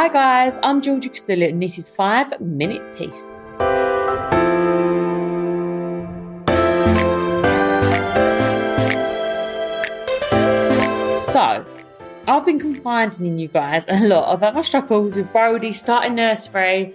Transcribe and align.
Hi 0.00 0.08
guys, 0.08 0.58
I'm 0.62 0.80
Georgia 0.80 1.10
Kousoulou 1.10 1.50
and 1.50 1.62
this 1.62 1.76
is 1.76 1.90
5 1.90 2.40
Minutes 2.40 2.86
Peace. 2.96 3.26
So, 11.30 11.66
I've 12.26 12.46
been 12.46 12.58
confiding 12.58 13.26
in 13.26 13.38
you 13.38 13.48
guys 13.48 13.84
a 13.88 14.06
lot 14.06 14.32
about 14.32 14.54
my 14.54 14.62
struggles 14.62 15.18
with 15.18 15.30
Brody 15.32 15.70
starting 15.70 16.14
nursery. 16.14 16.94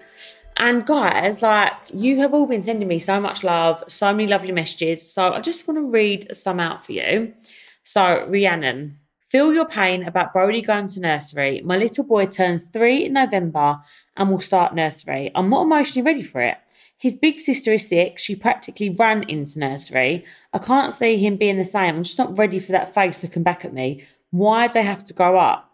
And 0.58 0.84
guys, 0.84 1.44
like 1.44 1.74
you 1.94 2.18
have 2.22 2.34
all 2.34 2.48
been 2.48 2.64
sending 2.64 2.88
me 2.88 2.98
so 2.98 3.22
much 3.22 3.44
love, 3.44 3.84
so 3.88 4.14
many 4.14 4.26
lovely 4.26 4.52
messages. 4.52 5.08
So 5.08 5.32
I 5.32 5.42
just 5.42 5.68
want 5.68 5.78
to 5.78 5.86
read 5.86 6.36
some 6.36 6.60
out 6.60 6.88
for 6.88 6.94
you. 6.94 7.36
So, 7.84 8.26
Rhiannon, 8.28 8.98
feel 9.26 9.54
your 9.54 9.66
pain 9.66 10.04
about 10.04 10.34
Brody 10.34 10.62
going 10.62 10.88
to 10.90 11.00
nursery. 11.00 11.62
My 11.64 11.78
little 11.78 12.04
boy 12.04 12.28
turns 12.28 12.68
three 12.68 13.06
in 13.06 13.14
November 13.14 13.80
and 14.16 14.30
will 14.30 14.40
start 14.40 14.76
nursery. 14.76 15.32
I'm 15.36 15.50
not 15.50 15.64
emotionally 15.64 16.06
ready 16.06 16.24
for 16.24 16.42
it. 16.42 16.58
His 16.98 17.16
big 17.16 17.40
sister 17.40 17.74
is 17.74 17.90
sick. 17.90 18.18
She 18.18 18.36
practically 18.36 18.90
ran 18.90 19.24
into 19.24 19.60
nursery. 19.60 20.24
I 20.54 20.60
can't 20.60 20.94
see 20.94 21.18
him 21.18 21.36
being 21.36 21.58
the 21.58 21.66
same. 21.66 21.96
I'm 21.96 22.04
just 22.04 22.18
not 22.18 22.38
ready 22.38 22.60
for 22.60 22.72
that 22.72 22.94
face 22.94 23.22
looking 23.22 23.44
back 23.44 23.66
at 23.66 23.74
me. 23.74 24.04
Why 24.32 24.68
do 24.68 24.74
they 24.74 24.84
have 24.84 25.04
to 25.06 25.14
grow 25.14 25.38
up? 25.38 25.72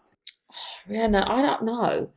Oh, 0.50 0.90
Rihanna, 0.92 1.28
I 1.28 1.42
don't 1.42 1.62
know. 1.62 2.10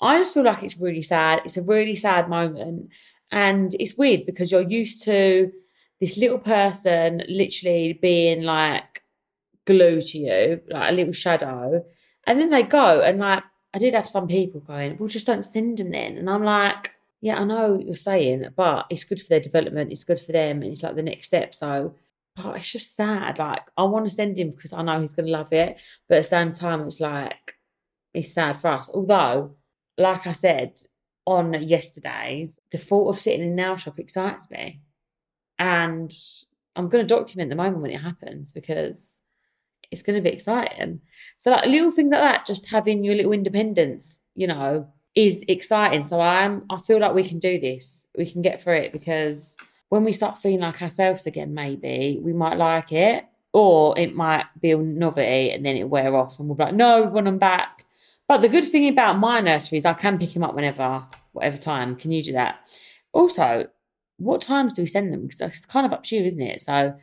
I 0.00 0.18
just 0.18 0.34
feel 0.34 0.44
like 0.44 0.62
it's 0.62 0.78
really 0.78 1.02
sad. 1.02 1.40
It's 1.44 1.56
a 1.56 1.62
really 1.62 1.94
sad 1.94 2.28
moment. 2.28 2.90
And 3.30 3.74
it's 3.78 3.96
weird 3.96 4.26
because 4.26 4.50
you're 4.50 4.62
used 4.62 5.02
to 5.04 5.52
this 6.00 6.16
little 6.16 6.38
person 6.38 7.22
literally 7.28 7.98
being 8.00 8.42
like 8.42 8.84
glue 9.68 10.00
to 10.00 10.18
you, 10.18 10.60
like 10.68 10.90
a 10.90 10.94
little 10.94 11.12
shadow. 11.12 11.84
And 12.26 12.40
then 12.40 12.50
they 12.50 12.62
go 12.62 13.00
and 13.02 13.18
like 13.18 13.44
I 13.74 13.78
did 13.78 13.94
have 13.94 14.08
some 14.08 14.26
people 14.26 14.60
going, 14.60 14.96
well, 14.98 15.08
just 15.08 15.26
don't 15.26 15.44
send 15.44 15.76
them 15.76 15.90
then. 15.90 16.16
And 16.16 16.30
I'm 16.30 16.42
like, 16.42 16.96
yeah, 17.20 17.38
I 17.40 17.44
know 17.44 17.74
what 17.74 17.86
you're 17.86 17.96
saying, 17.96 18.46
but 18.56 18.86
it's 18.90 19.04
good 19.04 19.20
for 19.20 19.28
their 19.28 19.40
development, 19.40 19.92
it's 19.92 20.04
good 20.04 20.20
for 20.20 20.32
them, 20.32 20.62
and 20.62 20.72
it's 20.72 20.82
like 20.82 20.96
the 20.96 21.02
next 21.02 21.26
step. 21.26 21.54
So 21.54 21.94
oh, 22.38 22.52
it's 22.52 22.72
just 22.72 22.94
sad. 22.96 23.38
Like 23.38 23.70
I 23.76 23.84
want 23.84 24.06
to 24.06 24.14
send 24.14 24.38
him 24.38 24.50
because 24.50 24.72
I 24.72 24.82
know 24.82 25.00
he's 25.00 25.14
gonna 25.14 25.30
love 25.30 25.52
it. 25.52 25.80
But 26.08 26.16
at 26.16 26.20
the 26.22 26.28
same 26.28 26.52
time, 26.52 26.80
it's 26.82 27.00
like 27.00 27.56
it's 28.14 28.32
sad 28.32 28.60
for 28.60 28.68
us. 28.68 28.90
Although, 28.92 29.56
like 29.98 30.26
I 30.26 30.32
said 30.32 30.80
on 31.26 31.52
yesterday's, 31.62 32.58
the 32.70 32.78
thought 32.78 33.10
of 33.10 33.18
sitting 33.18 33.42
in 33.42 33.54
nail 33.54 33.76
shop 33.76 33.98
excites 33.98 34.50
me. 34.50 34.80
And 35.58 36.12
I'm 36.74 36.88
gonna 36.88 37.04
document 37.04 37.50
the 37.50 37.56
moment 37.56 37.82
when 37.82 37.90
it 37.90 38.00
happens 38.00 38.52
because 38.52 39.20
it's 39.90 40.02
going 40.02 40.16
to 40.16 40.22
be 40.22 40.34
exciting. 40.34 41.00
So 41.36 41.50
like 41.50 41.66
little 41.66 41.90
things 41.90 42.12
like 42.12 42.20
that, 42.20 42.46
just 42.46 42.68
having 42.68 43.04
your 43.04 43.14
little 43.14 43.32
independence, 43.32 44.20
you 44.34 44.46
know, 44.46 44.88
is 45.14 45.44
exciting. 45.48 46.04
So 46.04 46.20
I'm 46.20 46.64
I 46.70 46.76
feel 46.76 47.00
like 47.00 47.14
we 47.14 47.24
can 47.24 47.38
do 47.38 47.58
this. 47.58 48.06
We 48.16 48.30
can 48.30 48.42
get 48.42 48.62
through 48.62 48.76
it 48.76 48.92
because 48.92 49.56
when 49.88 50.04
we 50.04 50.12
start 50.12 50.38
feeling 50.38 50.60
like 50.60 50.82
ourselves 50.82 51.26
again, 51.26 51.54
maybe 51.54 52.20
we 52.22 52.32
might 52.32 52.58
like 52.58 52.92
it. 52.92 53.24
Or 53.54 53.98
it 53.98 54.14
might 54.14 54.44
be 54.60 54.72
a 54.72 54.76
novelty 54.76 55.50
and 55.50 55.64
then 55.64 55.76
it 55.76 55.88
wear 55.88 56.14
off 56.14 56.38
and 56.38 56.48
we'll 56.48 56.56
be 56.56 56.64
like, 56.64 56.74
no, 56.74 57.02
we 57.02 57.08
want 57.08 57.24
them 57.24 57.38
back. 57.38 57.86
But 58.28 58.42
the 58.42 58.48
good 58.48 58.66
thing 58.66 58.88
about 58.88 59.18
my 59.18 59.40
nursery 59.40 59.78
is 59.78 59.86
I 59.86 59.94
can 59.94 60.18
pick 60.18 60.36
him 60.36 60.44
up 60.44 60.54
whenever, 60.54 61.06
whatever 61.32 61.56
time. 61.56 61.96
Can 61.96 62.12
you 62.12 62.22
do 62.22 62.32
that? 62.32 62.60
Also, 63.12 63.68
what 64.18 64.42
times 64.42 64.74
do 64.74 64.82
we 64.82 64.86
send 64.86 65.12
them? 65.12 65.22
Because 65.22 65.40
it's 65.40 65.64
kind 65.64 65.86
of 65.86 65.92
up 65.94 66.02
to 66.04 66.16
you, 66.16 66.24
isn't 66.24 66.40
it? 66.40 66.60
So 66.60 66.94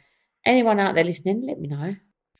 anyone 0.46 0.80
out 0.80 0.94
there 0.94 1.04
listening, 1.04 1.48
let 1.48 1.60
me 1.60 1.68
know. 1.68 1.96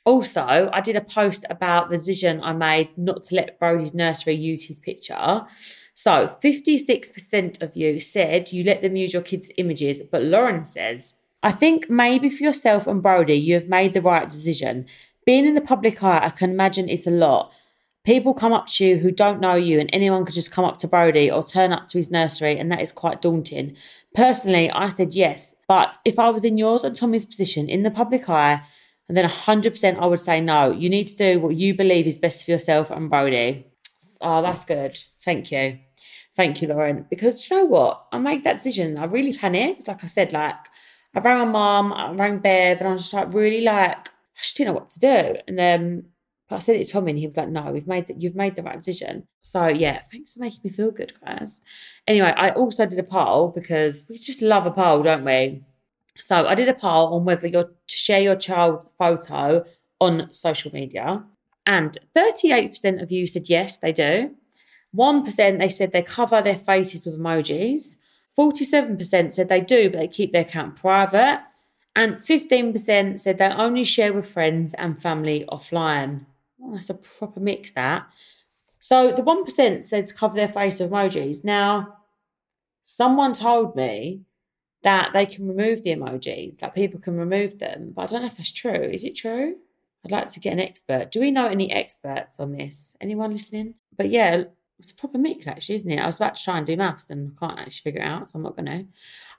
Also, 0.06 0.70
I 0.72 0.80
did 0.80 0.94
a 0.94 1.00
post 1.00 1.44
about 1.50 1.90
the 1.90 1.96
decision 1.96 2.40
I 2.40 2.52
made 2.52 2.96
not 2.96 3.24
to 3.24 3.34
let 3.34 3.58
Brody's 3.58 3.92
nursery 3.92 4.34
use 4.34 4.68
his 4.68 4.78
picture. 4.78 5.44
So, 5.94 6.36
56% 6.40 7.60
of 7.60 7.76
you 7.76 7.98
said 7.98 8.52
you 8.52 8.62
let 8.62 8.82
them 8.82 8.94
use 8.94 9.12
your 9.12 9.22
kids' 9.22 9.50
images, 9.58 10.00
but 10.08 10.22
Lauren 10.22 10.64
says, 10.64 11.16
I 11.42 11.50
think 11.50 11.90
maybe 11.90 12.30
for 12.30 12.44
yourself 12.44 12.86
and 12.86 13.02
Brody, 13.02 13.34
you 13.34 13.54
have 13.54 13.68
made 13.68 13.94
the 13.94 14.00
right 14.00 14.30
decision. 14.30 14.86
Being 15.24 15.44
in 15.44 15.54
the 15.54 15.60
public 15.60 16.00
eye, 16.04 16.20
I 16.22 16.30
can 16.30 16.50
imagine 16.50 16.88
it's 16.88 17.08
a 17.08 17.10
lot. 17.10 17.52
People 18.04 18.32
come 18.32 18.52
up 18.52 18.68
to 18.68 18.86
you 18.86 18.98
who 18.98 19.10
don't 19.10 19.40
know 19.40 19.56
you, 19.56 19.80
and 19.80 19.90
anyone 19.92 20.24
could 20.24 20.36
just 20.36 20.52
come 20.52 20.64
up 20.64 20.78
to 20.78 20.86
Brody 20.86 21.28
or 21.28 21.42
turn 21.42 21.72
up 21.72 21.88
to 21.88 21.98
his 21.98 22.12
nursery, 22.12 22.56
and 22.56 22.70
that 22.70 22.80
is 22.80 22.92
quite 22.92 23.20
daunting. 23.20 23.74
Personally, 24.14 24.70
I 24.70 24.88
said 24.88 25.14
yes, 25.14 25.56
but 25.66 25.98
if 26.04 26.16
I 26.16 26.30
was 26.30 26.44
in 26.44 26.58
yours 26.58 26.84
and 26.84 26.94
Tommy's 26.94 27.24
position 27.24 27.68
in 27.68 27.82
the 27.82 27.90
public 27.90 28.28
eye, 28.30 28.62
and 29.08 29.16
then 29.16 29.28
100% 29.28 29.98
I 29.98 30.06
would 30.06 30.20
say 30.20 30.40
no. 30.40 30.70
You 30.70 30.88
need 30.88 31.06
to 31.06 31.16
do 31.16 31.40
what 31.40 31.56
you 31.56 31.74
believe 31.74 32.06
is 32.06 32.18
best 32.18 32.44
for 32.44 32.50
yourself 32.50 32.90
and 32.90 33.08
Brody. 33.08 33.66
Oh, 34.20 34.42
that's 34.42 34.64
good. 34.64 34.98
Thank 35.24 35.52
you. 35.52 35.78
Thank 36.34 36.60
you, 36.60 36.68
Lauren. 36.68 37.06
Because 37.08 37.48
you 37.48 37.56
know 37.56 37.64
what? 37.64 38.06
I 38.12 38.18
made 38.18 38.44
that 38.44 38.58
decision. 38.58 38.98
I 38.98 39.04
really 39.04 39.32
panicked. 39.32 39.88
Like 39.88 40.04
I 40.04 40.06
said, 40.06 40.32
like 40.32 40.56
I 41.14 41.20
rang 41.20 41.38
my 41.38 41.44
mum, 41.46 41.92
I 41.92 42.12
rang 42.12 42.38
Bev, 42.38 42.80
and 42.80 42.88
I 42.88 42.92
was 42.92 43.02
just 43.02 43.14
like 43.14 43.32
really 43.32 43.62
like, 43.62 44.08
I 44.08 44.40
just 44.42 44.56
didn't 44.56 44.74
know 44.74 44.80
what 44.80 44.90
to 44.90 45.00
do. 45.00 45.36
And 45.48 45.60
um, 45.60 46.04
but 46.48 46.56
I 46.56 46.58
said 46.60 46.76
it 46.76 46.84
to 46.86 46.92
Tommy 46.92 47.12
and 47.12 47.18
he 47.18 47.26
was 47.26 47.36
like, 47.36 47.48
no, 47.48 47.72
we've 47.72 47.88
made 47.88 48.06
that 48.06 48.22
you've 48.22 48.36
made 48.36 48.54
the 48.54 48.62
right 48.62 48.76
decision. 48.76 49.26
So 49.42 49.66
yeah, 49.66 50.02
thanks 50.12 50.34
for 50.34 50.40
making 50.40 50.60
me 50.62 50.70
feel 50.70 50.90
good, 50.90 51.12
guys. 51.24 51.60
Anyway, 52.06 52.32
I 52.36 52.50
also 52.50 52.86
did 52.86 52.98
a 52.98 53.02
poll 53.02 53.48
because 53.48 54.04
we 54.08 54.18
just 54.18 54.42
love 54.42 54.66
a 54.66 54.70
poll, 54.70 55.02
don't 55.02 55.24
we? 55.24 55.64
So 56.18 56.46
I 56.46 56.54
did 56.54 56.68
a 56.68 56.74
poll 56.74 57.14
on 57.14 57.24
whether 57.24 57.46
you're 57.46 57.64
to 57.64 57.96
share 57.96 58.20
your 58.20 58.36
child's 58.36 58.86
photo 58.96 59.64
on 60.00 60.32
social 60.32 60.72
media. 60.72 61.24
And 61.64 61.96
38% 62.14 63.02
of 63.02 63.10
you 63.10 63.26
said 63.26 63.48
yes, 63.48 63.78
they 63.78 63.92
do. 63.92 64.34
1% 64.94 65.58
they 65.58 65.68
said 65.68 65.92
they 65.92 66.02
cover 66.02 66.40
their 66.40 66.56
faces 66.56 67.04
with 67.04 67.18
emojis. 67.18 67.98
47% 68.38 69.32
said 69.32 69.48
they 69.48 69.60
do, 69.60 69.90
but 69.90 69.98
they 69.98 70.08
keep 70.08 70.32
their 70.32 70.42
account 70.42 70.76
private. 70.76 71.42
And 71.94 72.16
15% 72.16 73.18
said 73.18 73.38
they 73.38 73.46
only 73.46 73.84
share 73.84 74.12
with 74.12 74.28
friends 74.28 74.74
and 74.74 75.00
family 75.00 75.44
offline. 75.48 76.26
Well, 76.58 76.74
that's 76.74 76.90
a 76.90 76.94
proper 76.94 77.40
mix, 77.40 77.72
that. 77.72 78.06
So 78.78 79.12
the 79.12 79.22
1% 79.22 79.84
said 79.84 80.06
to 80.06 80.14
cover 80.14 80.36
their 80.36 80.48
face 80.48 80.78
with 80.78 80.90
emojis. 80.90 81.42
Now, 81.42 81.96
someone 82.82 83.32
told 83.32 83.74
me 83.74 84.25
that 84.86 85.12
they 85.12 85.26
can 85.26 85.48
remove 85.48 85.82
the 85.82 85.90
emojis, 85.90 86.60
that 86.60 86.72
people 86.72 87.00
can 87.00 87.16
remove 87.16 87.58
them. 87.58 87.92
But 87.92 88.02
I 88.02 88.06
don't 88.06 88.20
know 88.20 88.28
if 88.28 88.36
that's 88.36 88.52
true. 88.52 88.70
Is 88.92 89.02
it 89.02 89.16
true? 89.16 89.56
I'd 90.04 90.12
like 90.12 90.28
to 90.28 90.38
get 90.38 90.52
an 90.52 90.60
expert. 90.60 91.10
Do 91.10 91.18
we 91.18 91.32
know 91.32 91.48
any 91.48 91.72
experts 91.72 92.38
on 92.38 92.52
this? 92.52 92.96
Anyone 93.00 93.32
listening? 93.32 93.74
But 93.96 94.10
yeah, 94.10 94.44
it's 94.78 94.92
a 94.92 94.94
proper 94.94 95.18
mix, 95.18 95.48
actually, 95.48 95.74
isn't 95.74 95.90
it? 95.90 95.98
I 95.98 96.06
was 96.06 96.14
about 96.14 96.36
to 96.36 96.44
try 96.44 96.58
and 96.58 96.64
do 96.64 96.76
maths 96.76 97.10
and 97.10 97.32
I 97.36 97.46
can't 97.46 97.58
actually 97.58 97.82
figure 97.82 98.00
it 98.00 98.06
out, 98.06 98.30
so 98.30 98.36
I'm 98.36 98.44
not 98.44 98.54
going 98.54 98.66
to. 98.66 98.84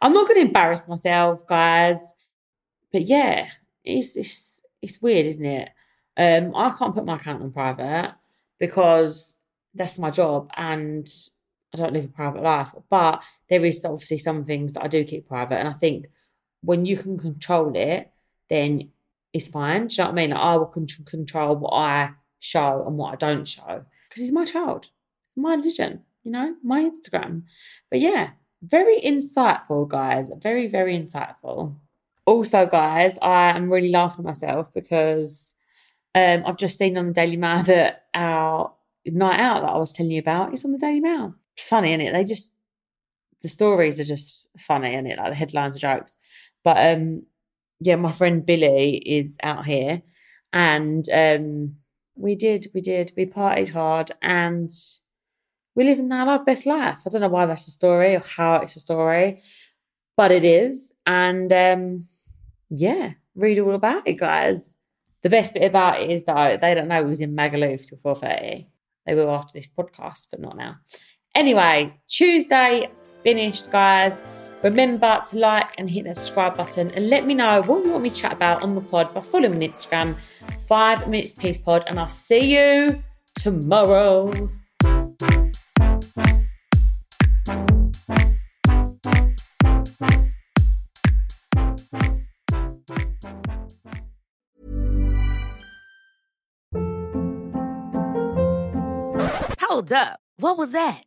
I'm 0.01 0.11
not 0.11 0.27
going 0.27 0.41
to 0.41 0.47
embarrass 0.47 0.85
myself, 0.85 1.47
guys. 1.47 2.13
But 2.91 3.03
yeah, 3.03 3.47
it's 3.85 4.17
it's 4.17 4.61
it's 4.81 5.01
weird, 5.01 5.27
isn't 5.27 5.45
it? 5.45 5.69
Um, 6.17 6.53
I 6.57 6.71
can't 6.77 6.93
put 6.93 7.05
my 7.05 7.15
account 7.15 7.41
on 7.41 7.53
private 7.53 8.15
because 8.59 9.37
that's 9.73 9.97
my 9.97 10.09
job, 10.11 10.51
and 10.57 11.07
I 11.79 11.83
don't 11.83 11.93
live 11.93 12.05
a 12.05 12.09
private 12.09 12.43
life, 12.43 12.73
but 12.89 13.23
there 13.49 13.63
is 13.63 13.83
obviously 13.85 14.17
some 14.17 14.45
things 14.45 14.73
that 14.73 14.83
I 14.83 14.87
do 14.87 15.03
keep 15.03 15.27
private. 15.27 15.57
And 15.57 15.67
I 15.67 15.73
think 15.73 16.07
when 16.61 16.85
you 16.85 16.97
can 16.97 17.17
control 17.17 17.75
it, 17.75 18.11
then 18.49 18.91
it's 19.33 19.47
fine. 19.47 19.87
Do 19.87 19.95
you 19.95 20.03
know 20.03 20.09
what 20.09 20.11
I 20.11 20.15
mean? 20.15 20.29
Like, 20.31 20.39
I 20.39 20.55
will 20.57 20.65
con- 20.65 20.87
control 21.05 21.55
what 21.55 21.73
I 21.73 22.11
show 22.39 22.83
and 22.85 22.97
what 22.97 23.13
I 23.13 23.15
don't 23.15 23.47
show 23.47 23.85
because 24.07 24.21
he's 24.21 24.31
my 24.31 24.45
child. 24.45 24.89
It's 25.23 25.37
my 25.37 25.55
decision, 25.55 26.03
you 26.23 26.31
know, 26.31 26.55
my 26.63 26.83
Instagram. 26.83 27.43
But 27.89 27.99
yeah, 27.99 28.31
very 28.61 28.99
insightful, 29.01 29.87
guys. 29.87 30.29
Very, 30.41 30.67
very 30.67 30.97
insightful. 30.97 31.75
Also, 32.25 32.65
guys, 32.65 33.17
I 33.21 33.51
am 33.55 33.71
really 33.71 33.91
laughing 33.91 34.25
at 34.25 34.29
myself 34.29 34.73
because 34.73 35.53
um, 36.15 36.43
I've 36.45 36.57
just 36.57 36.77
seen 36.77 36.97
on 36.97 37.07
the 37.07 37.13
Daily 37.13 37.37
Mail 37.37 37.63
that 37.63 38.05
our 38.13 38.73
night 39.05 39.39
out 39.39 39.61
that 39.61 39.69
I 39.69 39.77
was 39.77 39.93
telling 39.93 40.11
you 40.11 40.19
about 40.19 40.53
is 40.53 40.65
on 40.65 40.71
the 40.71 40.77
Daily 40.77 40.99
Mail 40.99 41.35
funny, 41.59 41.93
is 41.93 42.09
it? 42.09 42.13
They 42.13 42.23
just 42.23 42.53
the 43.41 43.47
stories 43.47 43.99
are 43.99 44.03
just 44.03 44.49
funny, 44.57 44.95
and 44.95 45.07
it 45.07 45.17
like 45.17 45.31
the 45.31 45.35
headlines 45.35 45.75
are 45.75 45.79
jokes. 45.79 46.17
But 46.63 46.77
um, 46.77 47.23
yeah, 47.79 47.95
my 47.95 48.11
friend 48.11 48.45
Billy 48.45 48.97
is 48.97 49.37
out 49.43 49.65
here, 49.65 50.01
and 50.53 51.07
um, 51.13 51.75
we 52.15 52.35
did, 52.35 52.67
we 52.73 52.81
did, 52.81 53.13
we 53.15 53.25
partied 53.25 53.71
hard, 53.71 54.11
and 54.21 54.71
we 55.75 55.83
live 55.83 55.99
in 55.99 56.11
our 56.11 56.43
best 56.43 56.65
life. 56.65 56.99
I 57.05 57.09
don't 57.09 57.21
know 57.21 57.27
why 57.27 57.45
that's 57.45 57.67
a 57.67 57.71
story 57.71 58.15
or 58.15 58.19
how 58.21 58.55
it's 58.55 58.75
a 58.75 58.79
story, 58.79 59.41
but 60.15 60.31
it 60.31 60.43
is, 60.43 60.93
and 61.05 61.51
um, 61.53 62.01
yeah, 62.69 63.13
read 63.35 63.59
all 63.59 63.75
about 63.75 64.07
it, 64.07 64.17
guys. 64.17 64.75
The 65.23 65.29
best 65.29 65.53
bit 65.53 65.63
about 65.63 66.01
it 66.01 66.11
is 66.11 66.25
that 66.25 66.61
they 66.61 66.73
don't 66.73 66.87
know 66.87 67.03
we 67.03 67.09
was 67.09 67.21
in 67.21 67.35
Magaluf 67.35 67.87
till 67.87 67.97
four 67.97 68.15
thirty. 68.15 68.69
They 69.05 69.15
will 69.15 69.29
after 69.29 69.57
this 69.57 69.69
podcast, 69.69 70.27
but 70.31 70.41
not 70.41 70.57
now. 70.57 70.77
Anyway, 71.37 71.93
Tuesday 72.07 72.89
finished, 73.21 73.69
guys. 73.69 74.19
Remember 74.63 75.21
to 75.29 75.37
like 75.37 75.69
and 75.77 75.87
hit 75.87 76.05
the 76.05 76.15
subscribe 76.15 76.57
button 76.57 76.89
and 76.89 77.11
let 77.11 77.27
me 77.27 77.35
know 77.35 77.61
what 77.61 77.85
you 77.85 77.91
want 77.91 78.01
me 78.01 78.09
to 78.09 78.15
chat 78.15 78.33
about 78.33 78.63
on 78.63 78.73
the 78.73 78.81
pod 78.81 79.13
by 79.13 79.21
following 79.21 79.55
me 79.59 79.67
on 79.67 79.73
Instagram, 79.73 80.15
five 80.67 81.07
minutes 81.07 81.33
peace 81.33 81.59
pod, 81.59 81.83
and 81.85 81.99
I'll 81.99 82.07
see 82.07 82.57
you 82.57 83.03
tomorrow. 83.35 84.31
Hold 99.61 99.91
up. 99.91 100.19
What 100.39 100.57
was 100.57 100.71
that? 100.71 101.06